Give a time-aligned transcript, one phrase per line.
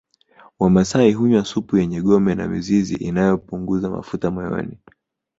[0.59, 4.77] Wamasai hunywa supu yenye gome na mizizi inayopunguza mafuta moyoni